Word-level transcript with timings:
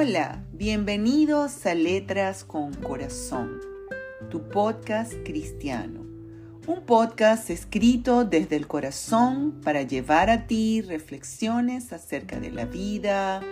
Hola, 0.00 0.44
bienvenidos 0.52 1.66
a 1.66 1.74
Letras 1.74 2.44
con 2.44 2.72
Corazón, 2.72 3.58
tu 4.30 4.48
podcast 4.48 5.12
cristiano. 5.24 6.06
Un 6.68 6.82
podcast 6.86 7.50
escrito 7.50 8.24
desde 8.24 8.54
el 8.54 8.68
corazón 8.68 9.60
para 9.60 9.82
llevar 9.82 10.30
a 10.30 10.46
ti 10.46 10.82
reflexiones 10.82 11.92
acerca 11.92 12.38
de 12.38 12.52
la 12.52 12.64
vida, 12.64 13.42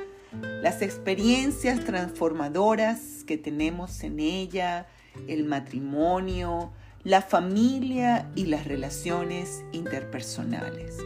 las 0.62 0.82
experiencias 0.82 1.85
transformadoras 1.85 3.25
que 3.27 3.39
tenemos 3.39 4.05
en 4.05 4.21
ella, 4.21 4.87
el 5.27 5.47
matrimonio, 5.47 6.71
la 7.03 7.23
familia 7.23 8.31
y 8.37 8.47
las 8.47 8.69
relaciones 8.69 9.65
interpersonales. 9.73 10.98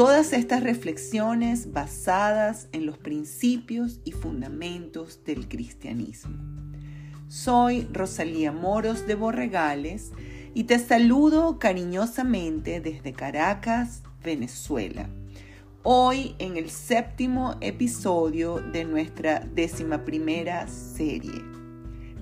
Todas 0.00 0.32
estas 0.32 0.62
reflexiones 0.62 1.74
basadas 1.74 2.70
en 2.72 2.86
los 2.86 2.96
principios 2.96 4.00
y 4.02 4.12
fundamentos 4.12 5.24
del 5.24 5.46
cristianismo. 5.46 6.38
Soy 7.28 7.86
Rosalía 7.92 8.50
Moros 8.50 9.06
de 9.06 9.14
Borregales 9.14 10.10
y 10.54 10.64
te 10.64 10.78
saludo 10.78 11.58
cariñosamente 11.58 12.80
desde 12.80 13.12
Caracas, 13.12 14.02
Venezuela. 14.24 15.10
Hoy 15.82 16.34
en 16.38 16.56
el 16.56 16.70
séptimo 16.70 17.56
episodio 17.60 18.54
de 18.72 18.86
nuestra 18.86 19.40
décima 19.40 20.06
primera 20.06 20.66
serie. 20.66 21.44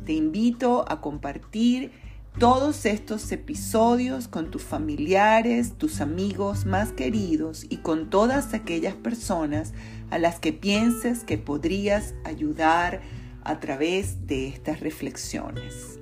Te 0.04 0.14
invito 0.14 0.84
a 0.88 1.00
compartir 1.00 1.92
todos 2.38 2.86
estos 2.86 3.32
episodios 3.32 4.28
con 4.28 4.52
tus 4.52 4.62
familiares, 4.62 5.72
tus 5.76 6.00
amigos 6.00 6.66
más 6.66 6.92
queridos 6.92 7.66
y 7.68 7.78
con 7.78 8.10
todas 8.10 8.54
aquellas 8.54 8.94
personas 8.94 9.72
a 10.10 10.18
las 10.18 10.38
que 10.38 10.52
pienses 10.52 11.24
que 11.24 11.36
podrías 11.36 12.14
ayudar 12.24 13.00
a 13.42 13.58
través 13.58 14.28
de 14.28 14.46
estas 14.46 14.78
reflexiones. 14.78 15.97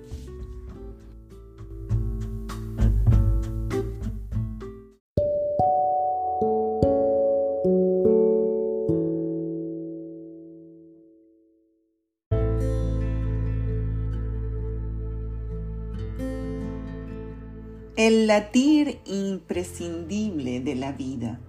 El 17.97 18.27
latir 18.27 19.00
imprescindible 19.06 20.61
de 20.61 20.75
la 20.75 20.92
vida. 20.92 21.41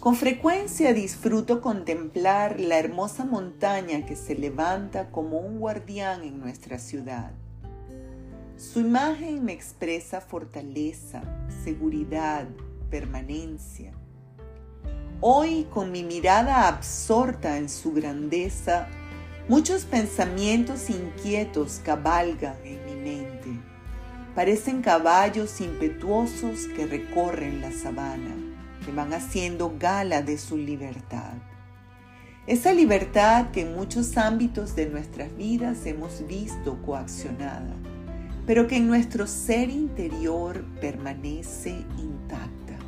Con 0.00 0.16
frecuencia 0.16 0.92
disfruto 0.92 1.60
contemplar 1.60 2.58
la 2.58 2.76
hermosa 2.76 3.24
montaña 3.24 4.04
que 4.04 4.16
se 4.16 4.34
levanta 4.34 5.12
como 5.12 5.38
un 5.38 5.60
guardián 5.60 6.24
en 6.24 6.40
nuestra 6.40 6.80
ciudad. 6.80 7.30
Su 8.56 8.80
imagen 8.80 9.44
me 9.44 9.52
expresa 9.52 10.20
fortaleza, 10.20 11.22
seguridad, 11.62 12.48
permanencia. 12.90 13.92
Hoy, 15.20 15.68
con 15.70 15.92
mi 15.92 16.02
mirada 16.02 16.66
absorta 16.66 17.58
en 17.58 17.68
su 17.68 17.92
grandeza, 17.92 18.88
muchos 19.48 19.84
pensamientos 19.84 20.90
inquietos 20.90 21.80
cabalgan 21.84 22.56
en 22.64 22.84
mi 22.86 22.96
mente 22.96 23.71
Parecen 24.34 24.80
caballos 24.80 25.60
impetuosos 25.60 26.66
que 26.74 26.86
recorren 26.86 27.60
la 27.60 27.70
sabana, 27.70 28.34
que 28.82 28.90
van 28.90 29.12
haciendo 29.12 29.74
gala 29.78 30.22
de 30.22 30.38
su 30.38 30.56
libertad. 30.56 31.34
Esa 32.46 32.72
libertad 32.72 33.50
que 33.50 33.60
en 33.60 33.74
muchos 33.74 34.16
ámbitos 34.16 34.74
de 34.74 34.86
nuestras 34.86 35.36
vidas 35.36 35.84
hemos 35.84 36.26
visto 36.26 36.80
coaccionada, 36.80 37.74
pero 38.46 38.66
que 38.66 38.76
en 38.78 38.88
nuestro 38.88 39.26
ser 39.26 39.68
interior 39.68 40.64
permanece 40.80 41.84
intacta. 41.98 42.78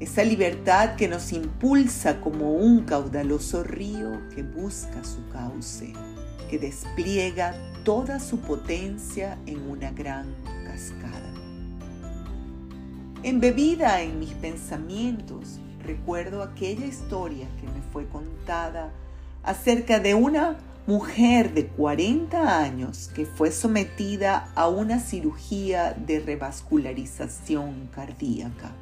Esa 0.00 0.24
libertad 0.24 0.96
que 0.96 1.06
nos 1.06 1.32
impulsa 1.32 2.22
como 2.22 2.54
un 2.54 2.84
caudaloso 2.84 3.62
río 3.62 4.22
que 4.34 4.42
busca 4.42 5.04
su 5.04 5.28
cauce, 5.28 5.92
que 6.48 6.58
despliega 6.58 7.54
toda 7.84 8.18
su 8.18 8.38
potencia 8.38 9.38
en 9.46 9.68
una 9.68 9.90
gran 9.90 10.34
cascada. 10.64 11.32
Embebida 13.22 14.02
en 14.02 14.18
mis 14.18 14.32
pensamientos, 14.34 15.58
recuerdo 15.82 16.42
aquella 16.42 16.86
historia 16.86 17.46
que 17.60 17.66
me 17.66 17.82
fue 17.92 18.06
contada 18.08 18.92
acerca 19.42 20.00
de 20.00 20.14
una 20.14 20.58
mujer 20.86 21.54
de 21.54 21.66
40 21.66 22.58
años 22.58 23.10
que 23.14 23.24
fue 23.24 23.50
sometida 23.50 24.50
a 24.54 24.68
una 24.68 24.98
cirugía 25.00 25.94
de 25.94 26.20
revascularización 26.20 27.88
cardíaca. 27.94 28.72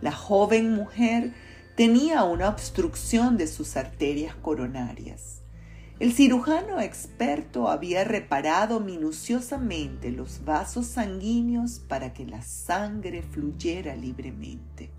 La 0.00 0.12
joven 0.12 0.72
mujer 0.74 1.32
tenía 1.76 2.24
una 2.24 2.48
obstrucción 2.48 3.36
de 3.36 3.46
sus 3.46 3.76
arterias 3.76 4.34
coronarias 4.34 5.42
el 5.98 6.12
cirujano 6.12 6.78
experto 6.78 7.68
había 7.68 8.04
reparado 8.04 8.80
minuciosamente 8.80 10.10
los 10.10 10.44
vasos 10.44 10.86
sanguíneos 10.86 11.78
para 11.78 12.12
que 12.12 12.26
la 12.26 12.42
sangre 12.42 13.22
fluyera 13.22 13.96
libremente. 13.96 14.90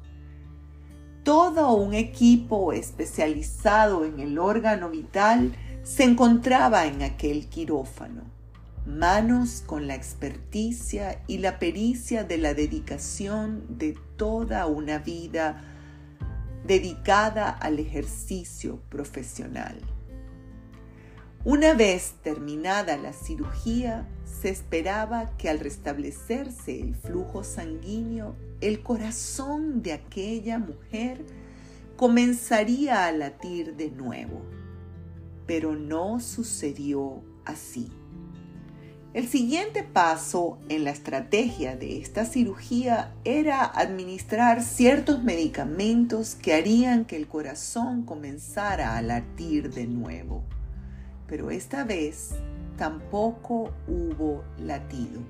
Todo 1.24 1.74
un 1.74 1.94
equipo 1.94 2.74
especializado 2.74 4.06
en 4.06 4.19
el 4.19 4.40
órgano 4.40 4.90
vital 4.90 5.56
se 5.84 6.03
encontraba 6.03 6.88
en 6.88 7.03
aquel 7.03 7.47
quirófano. 7.47 8.24
Manos 8.88 9.63
con 9.68 9.86
la 9.86 9.94
experticia 9.94 11.22
y 11.28 11.40
la 11.40 11.59
pericia 11.59 12.24
de 12.24 12.38
la 12.40 12.56
dedicación 12.56 13.78
de 13.78 13.96
toda 14.16 14.66
una 14.66 14.97
vida 14.97 15.62
dedicada 16.66 17.50
al 17.50 17.78
ejercicio 17.78 18.80
profesional. 18.90 19.80
Una 21.50 21.74
vez 21.74 22.16
terminada 22.24 22.97
la 22.97 23.13
cirugía, 23.13 24.06
se 24.25 24.50
esperaba 24.50 25.38
que 25.38 25.47
al 25.47 25.62
restablecerse 25.62 26.78
el 26.78 26.94
flujo 26.94 27.46
sanguíneo, 27.46 28.35
el 28.59 28.84
corazón 28.84 29.81
de 29.81 29.94
aquella 29.94 30.59
mujer 30.59 31.24
comenzaría 31.96 33.07
a 33.07 33.13
latir 33.13 33.78
de 33.78 33.91
nuevo. 33.91 34.41
Pero 35.46 35.74
no 35.74 36.19
sucedió 36.19 37.24
así. 37.46 37.94
El 39.13 39.30
siguiente 39.30 39.84
paso 39.84 40.59
en 40.68 40.84
la 40.84 40.90
estrategia 40.91 41.78
de 41.78 42.02
esta 42.02 42.25
cirugía 42.25 43.16
era 43.24 43.63
administrar 43.63 44.62
ciertos 44.62 45.24
medicamentos 45.24 46.36
que 46.36 46.53
harían 46.53 47.06
que 47.06 47.16
el 47.16 47.30
corazón 47.30 48.03
comenzara 48.03 48.97
a 48.97 49.02
latir 49.02 49.74
de 49.74 49.88
nuevo 49.88 50.44
pero 51.27 51.51
esta 51.51 51.83
vez 51.83 52.35
tampoco 52.77 53.71
hubo 53.88 54.43
latido. 54.63 55.21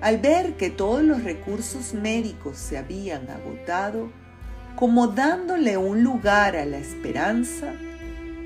Al 0.00 0.18
ver 0.18 0.56
que 0.56 0.70
todos 0.70 1.02
los 1.02 1.24
recursos 1.24 1.94
médicos 1.94 2.58
se 2.58 2.76
habían 2.76 3.28
agotado, 3.30 4.10
como 4.76 5.08
dándole 5.08 5.78
un 5.78 6.04
lugar 6.04 6.54
a 6.54 6.66
la 6.66 6.76
esperanza, 6.76 7.72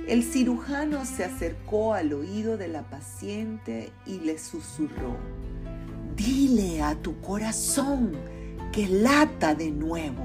el 0.06 0.22
cirujano 0.22 1.04
se 1.04 1.24
acercó 1.24 1.94
al 1.94 2.12
oído 2.12 2.56
de 2.56 2.68
la 2.68 2.82
paciente 2.82 3.92
y 4.06 4.20
le 4.20 4.38
susurró, 4.38 5.16
dile 6.16 6.82
a 6.82 6.94
tu 6.94 7.20
corazón 7.20 8.12
que 8.72 8.86
lata 8.86 9.54
de 9.54 9.70
nuevo. 9.70 10.24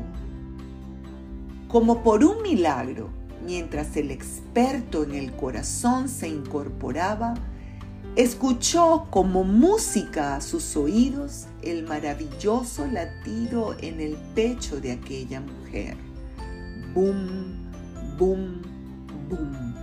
Como 1.68 2.04
por 2.04 2.24
un 2.24 2.44
milagro, 2.44 3.10
mientras 3.46 3.96
el 3.96 4.12
experto 4.12 5.04
en 5.04 5.14
el 5.14 5.34
corazón 5.36 6.10
se 6.10 6.28
incorporaba, 6.28 7.36
escuchó 8.16 9.08
como 9.10 9.44
música 9.44 10.36
a 10.36 10.42
sus 10.42 10.76
oídos 10.76 11.48
el 11.62 11.84
maravilloso 11.84 12.88
latido 12.88 13.76
en 13.80 14.00
el 14.00 14.16
pecho 14.34 14.80
de 14.80 14.94
aquella 14.94 15.42
mujer. 15.42 15.96
Boom, 16.94 17.72
boom, 18.18 18.62
boom. 19.30 19.76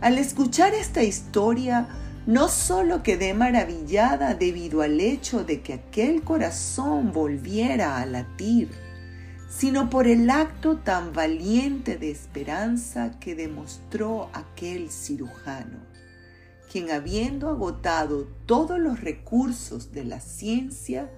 Al 0.00 0.18
escuchar 0.18 0.74
esta 0.74 1.02
historia, 1.02 1.88
no 2.26 2.48
solo 2.48 3.02
quedé 3.02 3.34
maravillada 3.34 4.34
debido 4.34 4.82
al 4.82 5.00
hecho 5.00 5.44
de 5.44 5.62
que 5.62 5.74
aquel 5.74 6.22
corazón 6.22 7.12
volviera 7.12 7.98
a 7.98 8.06
latir, 8.06 8.68
sino 9.48 9.90
por 9.90 10.06
el 10.06 10.28
acto 10.30 10.78
tan 10.78 11.12
valiente 11.12 11.98
de 11.98 12.10
esperanza 12.10 13.18
que 13.20 13.34
demostró 13.34 14.28
aquel 14.32 14.90
cirujano, 14.90 15.78
quien 16.70 16.90
habiendo 16.90 17.48
agotado 17.48 18.26
todos 18.46 18.78
los 18.78 19.00
recursos 19.00 19.92
de 19.92 20.04
la 20.04 20.20
ciencia, 20.20 21.10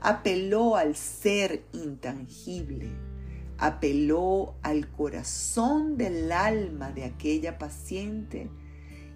apeló 0.00 0.76
al 0.76 0.96
ser 0.96 1.64
intangible, 1.72 2.90
apeló 3.58 4.54
al 4.62 4.88
corazón 4.88 5.96
del 5.96 6.32
alma 6.32 6.92
de 6.92 7.04
aquella 7.04 7.58
paciente 7.58 8.50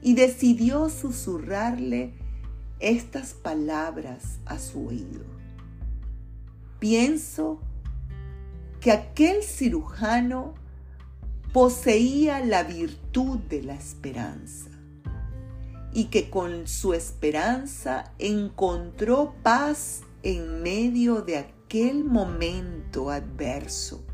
y 0.02 0.14
decidió 0.14 0.88
susurrarle 0.88 2.14
estas 2.78 3.34
palabras 3.34 4.38
a 4.46 4.58
su 4.58 4.86
oído. 4.86 5.24
Pienso 6.78 7.60
que 8.80 8.92
aquel 8.92 9.42
cirujano 9.42 10.54
poseía 11.52 12.40
la 12.40 12.62
virtud 12.62 13.38
de 13.40 13.62
la 13.62 13.74
esperanza 13.74 14.70
y 15.92 16.04
que 16.06 16.30
con 16.30 16.66
su 16.66 16.94
esperanza 16.94 18.12
encontró 18.18 19.34
paz 19.42 20.02
en 20.22 20.62
medio 20.62 21.22
de 21.22 21.38
aquel 21.38 22.04
momento 22.04 23.10
adverso. 23.10 24.04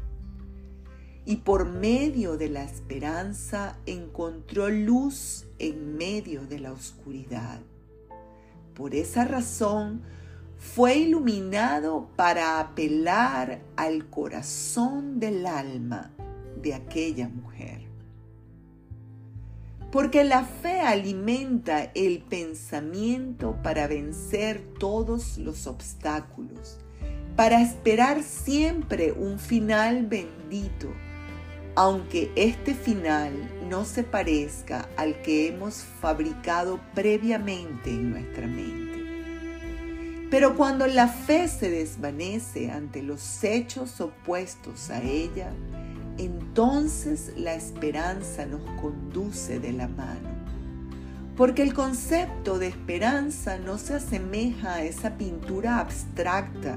Y 1.24 1.36
por 1.36 1.66
medio 1.66 2.36
de 2.36 2.48
la 2.48 2.62
esperanza 2.62 3.78
encontró 3.84 4.68
luz 4.68 5.46
en 5.58 5.96
medio 5.96 6.46
de 6.46 6.60
la 6.60 6.72
oscuridad. 6.72 7.60
Por 8.74 8.94
esa 8.94 9.24
razón 9.24 10.02
fue 10.74 10.96
iluminado 10.96 12.08
para 12.16 12.60
apelar 12.60 13.60
al 13.76 14.10
corazón 14.10 15.18
del 15.20 15.46
alma 15.46 16.10
de 16.60 16.74
aquella 16.74 17.28
mujer. 17.28 17.82
Porque 19.90 20.24
la 20.24 20.44
fe 20.44 20.80
alimenta 20.80 21.84
el 21.94 22.18
pensamiento 22.20 23.56
para 23.62 23.86
vencer 23.86 24.60
todos 24.78 25.38
los 25.38 25.66
obstáculos, 25.66 26.78
para 27.36 27.62
esperar 27.62 28.22
siempre 28.22 29.12
un 29.12 29.38
final 29.38 30.06
bendito, 30.06 30.88
aunque 31.74 32.30
este 32.34 32.74
final 32.74 33.32
no 33.70 33.84
se 33.84 34.02
parezca 34.02 34.88
al 34.96 35.22
que 35.22 35.48
hemos 35.48 35.84
fabricado 36.00 36.80
previamente 36.94 37.90
en 37.90 38.10
nuestra 38.10 38.46
mente. 38.46 38.85
Pero 40.36 40.54
cuando 40.54 40.86
la 40.86 41.08
fe 41.08 41.48
se 41.48 41.70
desvanece 41.70 42.70
ante 42.70 43.02
los 43.02 43.42
hechos 43.42 44.02
opuestos 44.02 44.90
a 44.90 45.02
ella, 45.02 45.50
entonces 46.18 47.32
la 47.38 47.54
esperanza 47.54 48.44
nos 48.44 48.60
conduce 48.78 49.60
de 49.60 49.72
la 49.72 49.88
mano. 49.88 50.28
Porque 51.38 51.62
el 51.62 51.72
concepto 51.72 52.58
de 52.58 52.66
esperanza 52.66 53.56
no 53.56 53.78
se 53.78 53.94
asemeja 53.94 54.74
a 54.74 54.82
esa 54.82 55.16
pintura 55.16 55.78
abstracta 55.78 56.76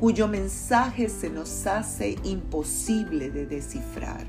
cuyo 0.00 0.26
mensaje 0.26 1.10
se 1.10 1.28
nos 1.28 1.66
hace 1.66 2.16
imposible 2.24 3.30
de 3.30 3.44
descifrar. 3.44 4.24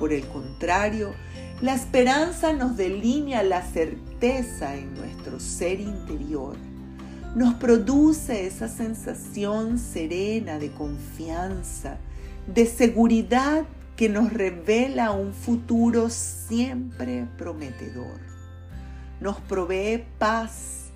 Por 0.00 0.12
el 0.12 0.26
contrario, 0.26 1.14
la 1.60 1.76
esperanza 1.76 2.52
nos 2.54 2.76
delinea 2.76 3.44
la 3.44 3.62
certeza 3.62 4.74
en 4.74 4.94
nuestro 4.94 5.38
ser 5.38 5.78
interior. 5.78 6.56
Nos 7.34 7.54
produce 7.54 8.46
esa 8.46 8.68
sensación 8.68 9.80
serena 9.80 10.60
de 10.60 10.70
confianza, 10.70 11.98
de 12.46 12.64
seguridad 12.64 13.64
que 13.96 14.08
nos 14.08 14.32
revela 14.32 15.10
un 15.10 15.32
futuro 15.32 16.10
siempre 16.10 17.26
prometedor. 17.36 18.20
Nos 19.20 19.40
provee 19.40 20.04
paz 20.16 20.90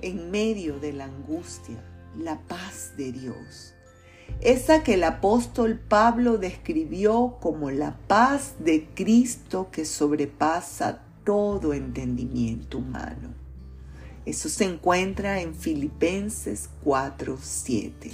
en 0.00 0.30
medio 0.30 0.80
de 0.80 0.94
la 0.94 1.04
angustia, 1.04 1.84
la 2.16 2.38
paz 2.48 2.92
de 2.96 3.12
Dios. 3.12 3.74
Esa 4.40 4.82
que 4.82 4.94
el 4.94 5.04
apóstol 5.04 5.78
Pablo 5.78 6.38
describió 6.38 7.36
como 7.42 7.70
la 7.70 7.94
paz 8.06 8.54
de 8.58 8.88
Cristo 8.94 9.68
que 9.70 9.84
sobrepasa 9.84 11.02
todo 11.24 11.74
entendimiento 11.74 12.78
humano. 12.78 13.47
Eso 14.28 14.50
se 14.50 14.64
encuentra 14.64 15.40
en 15.40 15.54
Filipenses 15.54 16.68
4:7. 16.84 18.12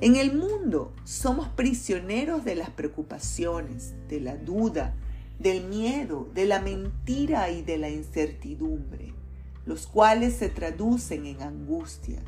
En 0.00 0.14
el 0.14 0.32
mundo 0.32 0.94
somos 1.02 1.48
prisioneros 1.48 2.44
de 2.44 2.54
las 2.54 2.70
preocupaciones, 2.70 3.94
de 4.08 4.20
la 4.20 4.36
duda, 4.36 4.94
del 5.40 5.64
miedo, 5.64 6.28
de 6.34 6.46
la 6.46 6.60
mentira 6.60 7.50
y 7.50 7.62
de 7.62 7.78
la 7.78 7.90
incertidumbre, 7.90 9.12
los 9.66 9.88
cuales 9.88 10.36
se 10.36 10.50
traducen 10.50 11.26
en 11.26 11.42
angustia. 11.42 12.22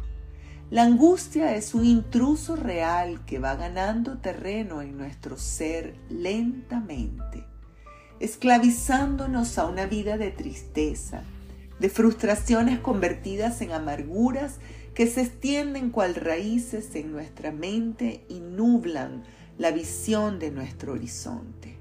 La 0.69 0.83
angustia 0.83 1.55
es 1.55 1.75
un 1.75 1.85
intruso 1.85 2.57
real 2.57 3.25
que 3.25 3.39
va 3.39 3.55
ganando 3.55 4.19
terreno 4.19 4.83
en 4.83 4.99
nuestro 4.99 5.39
ser 5.39 5.95
lentamente, 6.09 7.47
esclavizándonos 8.19 9.59
a 9.59 9.67
una 9.67 9.87
vida 9.87 10.19
de 10.19 10.33
tristeza, 10.33 11.23
de 11.81 11.89
frustraciones 11.89 12.79
convertidas 12.79 13.61
en 13.63 13.73
amarguras 13.73 14.59
que 14.95 15.07
se 15.07 15.23
extienden 15.23 15.91
cual 15.91 16.15
raíces 16.15 16.95
en 16.95 17.11
nuestra 17.11 17.53
mente 17.53 18.25
y 18.29 18.41
nublan 18.41 19.25
la 19.59 19.71
visión 19.71 20.39
de 20.39 20.51
nuestro 20.51 20.93
horizonte. 20.93 21.79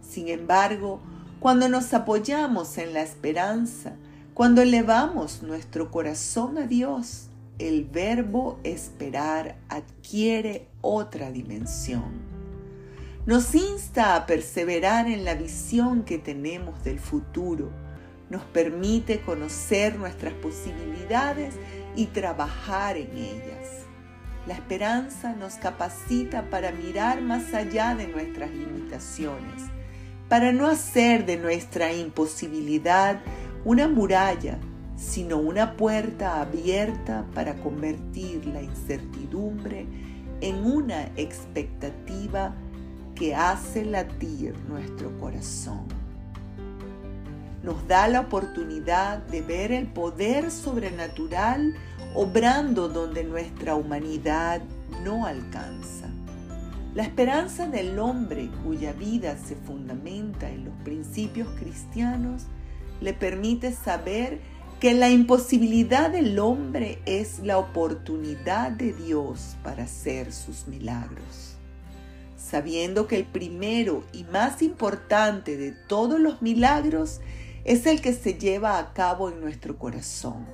Sin 0.00 0.28
embargo, 0.28 1.00
cuando 1.40 1.68
nos 1.68 1.92
apoyamos 1.94 2.78
en 2.78 2.92
la 2.92 3.02
esperanza, 3.02 3.96
cuando 4.34 4.62
elevamos 4.62 5.42
nuestro 5.42 5.90
corazón 5.90 6.58
a 6.58 6.66
Dios, 6.66 7.28
el 7.58 7.84
verbo 7.84 8.60
esperar 8.64 9.56
adquiere 9.68 10.68
otra 10.82 11.30
dimensión. 11.30 12.36
Nos 13.24 13.54
insta 13.54 14.14
a 14.14 14.26
perseverar 14.26 15.08
en 15.08 15.24
la 15.24 15.34
visión 15.34 16.04
que 16.04 16.18
tenemos 16.18 16.84
del 16.84 17.00
futuro, 17.00 17.70
nos 18.30 18.42
permite 18.42 19.20
conocer 19.20 19.96
nuestras 19.96 20.34
posibilidades 20.34 21.54
y 21.94 22.06
trabajar 22.06 22.96
en 22.96 23.16
ellas. 23.16 23.84
La 24.46 24.54
esperanza 24.54 25.34
nos 25.34 25.54
capacita 25.54 26.50
para 26.50 26.72
mirar 26.72 27.20
más 27.20 27.52
allá 27.54 27.94
de 27.94 28.06
nuestras 28.06 28.50
limitaciones, 28.50 29.62
para 30.28 30.52
no 30.52 30.66
hacer 30.66 31.24
de 31.26 31.36
nuestra 31.36 31.92
imposibilidad 31.92 33.20
una 33.64 33.88
muralla, 33.88 34.58
sino 34.96 35.38
una 35.38 35.76
puerta 35.76 36.40
abierta 36.40 37.26
para 37.34 37.54
convertir 37.54 38.46
la 38.46 38.62
incertidumbre 38.62 39.86
en 40.40 40.64
una 40.64 41.06
expectativa 41.16 42.54
que 43.14 43.34
hace 43.34 43.84
latir 43.84 44.54
nuestro 44.68 45.18
corazón 45.18 46.05
nos 47.66 47.88
da 47.88 48.06
la 48.06 48.20
oportunidad 48.20 49.18
de 49.18 49.42
ver 49.42 49.72
el 49.72 49.88
poder 49.88 50.52
sobrenatural 50.52 51.74
obrando 52.14 52.88
donde 52.88 53.24
nuestra 53.24 53.74
humanidad 53.74 54.62
no 55.02 55.26
alcanza. 55.26 56.06
La 56.94 57.02
esperanza 57.02 57.66
del 57.66 57.98
hombre 57.98 58.48
cuya 58.64 58.92
vida 58.92 59.36
se 59.36 59.56
fundamenta 59.56 60.48
en 60.48 60.66
los 60.66 60.74
principios 60.84 61.48
cristianos 61.58 62.44
le 63.00 63.12
permite 63.12 63.72
saber 63.72 64.38
que 64.78 64.94
la 64.94 65.10
imposibilidad 65.10 66.08
del 66.08 66.38
hombre 66.38 67.00
es 67.04 67.40
la 67.40 67.58
oportunidad 67.58 68.70
de 68.70 68.92
Dios 68.92 69.56
para 69.64 69.82
hacer 69.82 70.32
sus 70.32 70.68
milagros. 70.68 71.56
Sabiendo 72.36 73.08
que 73.08 73.16
el 73.16 73.24
primero 73.24 74.04
y 74.12 74.22
más 74.22 74.62
importante 74.62 75.56
de 75.56 75.72
todos 75.72 76.20
los 76.20 76.42
milagros 76.42 77.20
es 77.66 77.84
el 77.86 78.00
que 78.00 78.12
se 78.12 78.34
lleva 78.34 78.78
a 78.78 78.92
cabo 78.92 79.28
en 79.28 79.40
nuestro 79.40 79.76
corazón, 79.76 80.46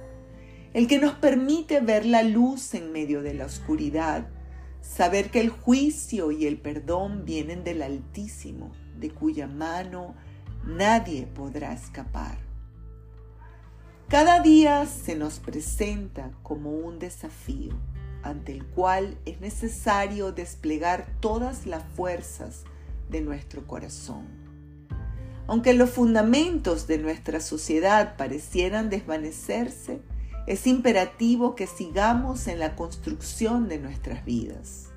el 0.73 0.87
que 0.89 0.99
nos 0.99 1.13
permite 1.13 1.81
ver 1.81 2.07
la 2.07 2.23
luz 2.23 2.73
en 2.73 2.91
medio 2.91 3.21
de 3.21 3.35
la 3.35 3.45
oscuridad, 3.45 4.29
saber 4.81 5.31
que 5.31 5.43
el 5.43 5.51
juicio 5.51 6.33
y 6.33 6.47
el 6.47 6.57
perdón 6.57 7.27
vienen 7.27 7.65
del 7.65 7.83
Altísimo, 7.83 8.73
de 8.99 9.11
cuya 9.11 9.47
mano 9.47 10.15
nadie 10.65 11.27
podrá 11.27 11.75
escapar. 11.75 12.39
Cada 14.09 14.41
día 14.41 14.87
se 14.87 15.15
nos 15.15 15.39
presenta 15.39 16.31
como 16.43 16.71
un 16.71 16.99
desafío 16.99 17.79
ante 18.23 18.53
el 18.53 18.65
cual 18.65 19.19
es 19.27 19.39
necesario 19.43 20.33
desplegar 20.33 21.07
todas 21.21 21.67
las 21.67 21.83
fuerzas 21.95 22.65
de 23.11 23.21
nuestro 23.21 23.67
corazón. 23.67 24.42
Aunque 25.47 25.75
los 25.75 25.91
fundamentos 25.91 26.87
de 26.87 26.99
nuestra 26.99 27.41
sociedad 27.41 28.17
parecieran 28.17 28.91
desvanecerse, 28.91 30.01
es 30.47 30.67
imperativo 30.67 31.55
que 31.55 31.67
sigamos 31.67 32.49
en 32.49 32.59
la 32.59 32.75
construcción 32.75 33.69
de 33.69 33.79
nuestras 33.79 34.25
vidas. 34.25 34.91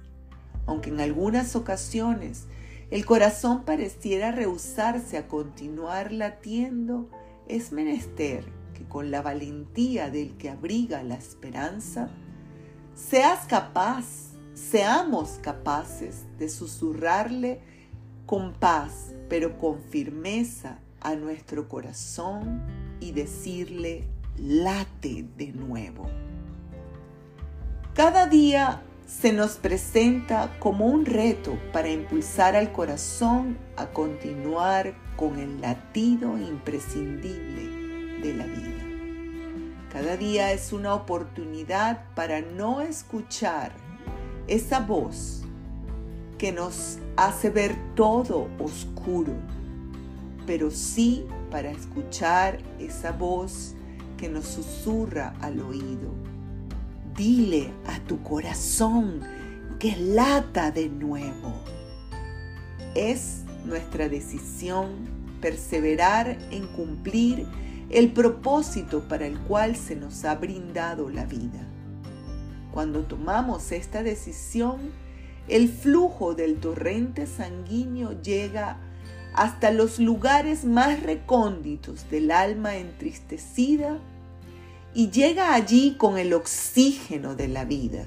Aunque 0.65 0.89
en 0.89 0.99
algunas 0.99 1.55
ocasiones 1.55 2.45
el 2.91 3.05
corazón 3.05 3.63
pareciera 3.63 4.31
rehusarse 4.31 5.17
a 5.17 5.27
continuar 5.27 6.11
latiendo, 6.11 7.09
es 7.47 7.71
menester 7.71 8.45
que 8.73 8.83
con 8.85 9.11
la 9.11 9.21
valentía 9.21 10.09
del 10.09 10.37
que 10.37 10.49
abriga 10.49 11.03
la 11.03 11.15
esperanza, 11.15 12.09
seas 12.93 13.45
capaz 13.47 14.35
seamos 14.53 15.39
capaces 15.41 16.23
de 16.37 16.49
susurrarle 16.49 17.59
con 18.25 18.53
paz, 18.53 19.14
pero 19.29 19.57
con 19.57 19.79
firmeza 19.79 20.79
a 21.01 21.15
nuestro 21.15 21.69
corazón 21.69 22.63
y 22.99 23.11
decirle, 23.11 24.03
late 24.37 25.25
de 25.37 25.47
nuevo. 25.53 26.09
Cada 27.93 28.27
día 28.27 28.81
se 29.07 29.31
nos 29.31 29.57
presenta 29.57 30.57
como 30.59 30.87
un 30.87 31.05
reto 31.05 31.57
para 31.71 31.89
impulsar 31.89 32.55
al 32.55 32.71
corazón 32.71 33.57
a 33.77 33.87
continuar 33.87 34.95
con 35.15 35.39
el 35.39 35.61
latido 35.61 36.37
imprescindible 36.37 38.21
de 38.21 38.33
la 38.33 38.45
vida. 38.45 38.83
Cada 39.91 40.17
día 40.17 40.51
es 40.51 40.73
una 40.73 40.93
oportunidad 40.93 42.03
para 42.15 42.41
no 42.41 42.81
escuchar 42.81 43.71
esa 44.47 44.79
voz 44.81 45.44
que 46.37 46.51
nos 46.51 46.99
hace 47.15 47.49
ver 47.49 47.75
todo 47.95 48.49
oscuro, 48.59 49.33
pero 50.45 50.69
sí 50.71 51.25
para 51.49 51.71
escuchar 51.71 52.59
esa 52.79 53.11
voz 53.11 53.75
que 54.17 54.29
nos 54.29 54.45
susurra 54.45 55.33
al 55.41 55.59
oído. 55.59 56.13
Dile 57.15 57.71
a 57.87 57.99
tu 58.01 58.21
corazón 58.23 59.21
que 59.79 59.95
lata 59.95 60.71
de 60.71 60.89
nuevo. 60.89 61.53
Es 62.93 63.43
nuestra 63.65 64.09
decisión 64.09 64.89
perseverar 65.41 66.37
en 66.51 66.67
cumplir 66.67 67.47
el 67.89 68.11
propósito 68.11 69.07
para 69.07 69.27
el 69.27 69.37
cual 69.39 69.75
se 69.75 69.95
nos 69.95 70.25
ha 70.25 70.35
brindado 70.35 71.09
la 71.09 71.25
vida. 71.25 71.67
Cuando 72.73 73.03
tomamos 73.03 73.71
esta 73.71 74.03
decisión, 74.03 74.91
el 75.47 75.69
flujo 75.69 76.33
del 76.33 76.59
torrente 76.59 77.27
sanguíneo 77.27 78.19
llega 78.21 78.77
hasta 79.33 79.71
los 79.71 79.99
lugares 79.99 80.65
más 80.65 81.03
recónditos 81.03 82.09
del 82.09 82.31
alma 82.31 82.77
entristecida 82.77 83.99
y 84.93 85.11
llega 85.11 85.53
allí 85.53 85.95
con 85.97 86.17
el 86.17 86.33
oxígeno 86.33 87.35
de 87.35 87.49
la 87.49 87.65
vida. 87.65 88.05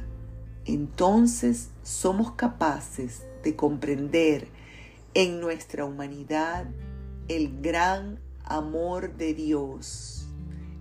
Entonces 0.64 1.70
somos 1.82 2.32
capaces 2.32 3.22
de 3.44 3.54
comprender 3.54 4.48
en 5.14 5.40
nuestra 5.40 5.84
humanidad 5.84 6.66
el 7.28 7.60
gran 7.60 8.18
amor 8.44 9.16
de 9.16 9.34
Dios 9.34 10.26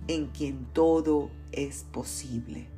en 0.08 0.28
quien 0.28 0.66
todo 0.74 1.30
es 1.52 1.84
posible. 1.92 2.77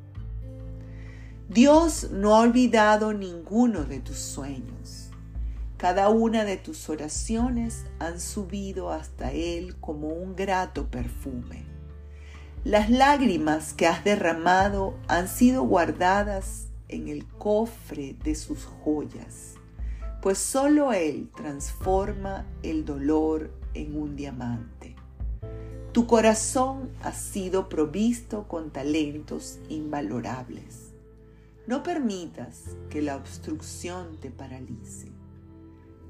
Dios 1.49 2.11
no 2.11 2.35
ha 2.35 2.41
olvidado 2.41 3.11
ninguno 3.11 3.83
de 3.83 3.99
tus 3.99 4.17
sueños. 4.17 5.09
Cada 5.77 6.09
una 6.09 6.45
de 6.45 6.57
tus 6.57 6.89
oraciones 6.89 7.85
han 7.97 8.19
subido 8.19 8.91
hasta 8.91 9.31
Él 9.31 9.75
como 9.79 10.09
un 10.09 10.35
grato 10.35 10.91
perfume. 10.91 11.65
Las 12.63 12.91
lágrimas 12.91 13.73
que 13.73 13.87
has 13.87 14.03
derramado 14.03 14.93
han 15.07 15.27
sido 15.27 15.63
guardadas 15.63 16.67
en 16.87 17.07
el 17.07 17.25
cofre 17.25 18.15
de 18.23 18.35
sus 18.35 18.65
joyas, 18.83 19.55
pues 20.21 20.37
solo 20.37 20.93
Él 20.93 21.31
transforma 21.35 22.45
el 22.61 22.85
dolor 22.85 23.49
en 23.73 23.99
un 23.99 24.15
diamante. 24.15 24.95
Tu 25.93 26.05
corazón 26.05 26.91
ha 27.01 27.11
sido 27.11 27.69
provisto 27.69 28.47
con 28.47 28.69
talentos 28.69 29.57
invalorables 29.67 30.88
no 31.69 31.83
permitas 31.83 32.75
que 32.89 32.99
la 32.99 33.15
obstrucción 33.15 34.17
te 34.19 34.31
paralice. 34.31 35.11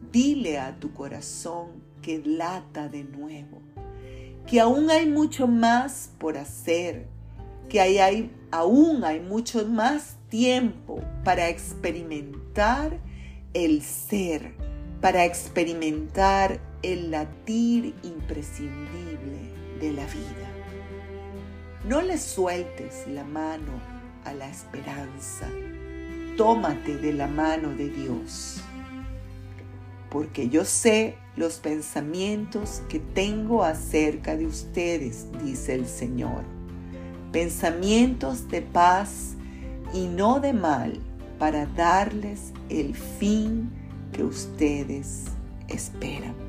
Dile 0.09 0.57
a 0.57 0.79
tu 0.79 0.93
corazón 0.93 1.83
que 2.01 2.23
lata 2.25 2.87
de 2.87 3.03
nuevo, 3.03 3.61
que 4.47 4.61
aún 4.61 4.89
hay 4.89 5.05
mucho 5.05 5.47
más 5.47 6.11
por 6.17 6.37
hacer, 6.37 7.09
que 7.67 7.81
aún 8.51 9.03
hay 9.03 9.19
mucho 9.19 9.65
más 9.65 10.15
tiempo 10.29 11.01
para 11.25 11.49
experimentar 11.49 12.97
el 13.53 13.81
ser, 13.81 14.53
para 15.01 15.25
experimentar 15.25 16.61
el 16.83 17.11
latir 17.11 17.95
imprescindible 18.03 19.51
de 19.81 19.91
la 19.91 20.05
vida. 20.05 20.53
No 21.83 22.01
le 22.01 22.17
sueltes 22.17 23.05
la 23.09 23.25
mano 23.25 23.98
a 24.25 24.33
la 24.33 24.49
esperanza. 24.49 25.47
Tómate 26.37 26.97
de 26.97 27.13
la 27.13 27.27
mano 27.27 27.69
de 27.69 27.89
Dios, 27.89 28.61
porque 30.09 30.49
yo 30.49 30.65
sé 30.65 31.17
los 31.35 31.57
pensamientos 31.57 32.81
que 32.89 32.99
tengo 32.99 33.63
acerca 33.63 34.35
de 34.35 34.45
ustedes, 34.45 35.27
dice 35.43 35.75
el 35.75 35.85
Señor. 35.85 36.43
Pensamientos 37.31 38.47
de 38.49 38.61
paz 38.61 39.35
y 39.93 40.07
no 40.07 40.39
de 40.39 40.53
mal, 40.53 40.99
para 41.37 41.65
darles 41.65 42.53
el 42.69 42.95
fin 42.95 43.69
que 44.11 44.23
ustedes 44.23 45.25
esperan. 45.67 46.48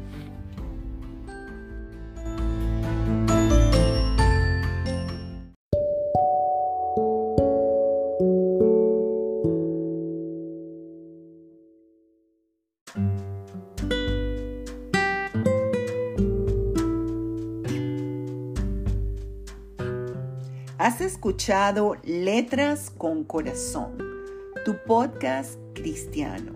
Escuchado 21.30 21.96
Letras 22.02 22.90
con 22.90 23.22
Corazón, 23.22 23.96
tu 24.64 24.74
podcast 24.84 25.60
cristiano. 25.74 26.54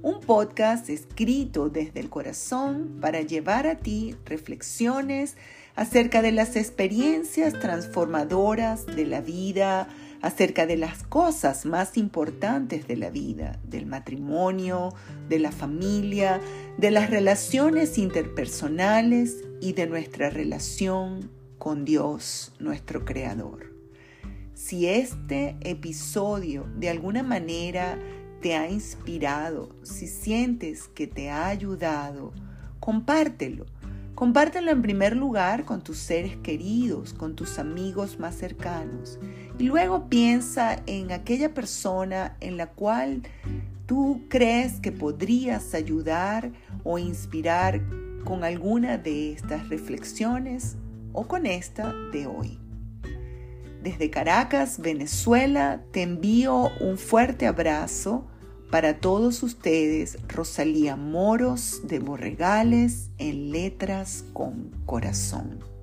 Un 0.00 0.20
podcast 0.20 0.88
escrito 0.88 1.68
desde 1.68 2.00
el 2.00 2.08
corazón 2.08 2.96
para 3.02 3.20
llevar 3.20 3.66
a 3.66 3.76
ti 3.76 4.16
reflexiones 4.24 5.36
acerca 5.76 6.22
de 6.22 6.32
las 6.32 6.56
experiencias 6.56 7.52
transformadoras 7.60 8.86
de 8.86 9.04
la 9.04 9.20
vida, 9.20 9.88
acerca 10.22 10.64
de 10.64 10.78
las 10.78 11.02
cosas 11.02 11.66
más 11.66 11.98
importantes 11.98 12.88
de 12.88 12.96
la 12.96 13.10
vida, 13.10 13.60
del 13.62 13.84
matrimonio, 13.84 14.94
de 15.28 15.38
la 15.38 15.52
familia, 15.52 16.40
de 16.78 16.90
las 16.90 17.10
relaciones 17.10 17.98
interpersonales 17.98 19.44
y 19.60 19.74
de 19.74 19.86
nuestra 19.86 20.30
relación 20.30 21.30
con 21.58 21.84
Dios, 21.84 22.54
nuestro 22.58 23.04
Creador. 23.04 23.73
Si 24.66 24.86
este 24.86 25.58
episodio 25.60 26.64
de 26.78 26.88
alguna 26.88 27.22
manera 27.22 27.98
te 28.40 28.54
ha 28.54 28.70
inspirado, 28.70 29.68
si 29.82 30.06
sientes 30.06 30.88
que 30.88 31.06
te 31.06 31.28
ha 31.28 31.48
ayudado, 31.48 32.32
compártelo. 32.80 33.66
Compártelo 34.14 34.70
en 34.70 34.80
primer 34.80 35.16
lugar 35.16 35.66
con 35.66 35.84
tus 35.84 35.98
seres 35.98 36.38
queridos, 36.38 37.12
con 37.12 37.36
tus 37.36 37.58
amigos 37.58 38.18
más 38.18 38.36
cercanos. 38.36 39.18
Y 39.58 39.64
luego 39.64 40.08
piensa 40.08 40.82
en 40.86 41.12
aquella 41.12 41.52
persona 41.52 42.38
en 42.40 42.56
la 42.56 42.68
cual 42.68 43.20
tú 43.84 44.22
crees 44.30 44.80
que 44.80 44.92
podrías 44.92 45.74
ayudar 45.74 46.50
o 46.84 46.98
inspirar 46.98 47.82
con 48.24 48.44
alguna 48.44 48.96
de 48.96 49.32
estas 49.32 49.68
reflexiones 49.68 50.78
o 51.12 51.28
con 51.28 51.44
esta 51.44 51.92
de 52.14 52.26
hoy. 52.26 52.63
Desde 53.84 54.08
Caracas, 54.08 54.78
Venezuela, 54.78 55.84
te 55.92 56.00
envío 56.00 56.70
un 56.80 56.96
fuerte 56.96 57.46
abrazo 57.46 58.26
para 58.70 58.98
todos 58.98 59.42
ustedes, 59.42 60.16
Rosalía 60.26 60.96
Moros 60.96 61.82
de 61.84 61.98
Borregales 61.98 63.10
en 63.18 63.52
Letras 63.52 64.24
con 64.32 64.70
Corazón. 64.86 65.73